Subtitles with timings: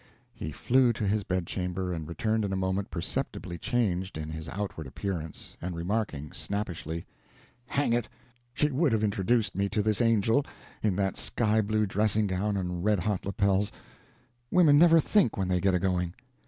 [0.33, 4.87] He flew to his bedchamber, and returned in a moment perceptibly changed in his outward
[4.87, 7.05] appearance, and remarking, snappishly:
[7.67, 8.07] "Hang it,
[8.51, 10.43] she would have introduced me to this angel
[10.81, 13.71] in that sky blue dressing gown with red hot lapels!
[14.49, 16.15] Women never think, when they get a going."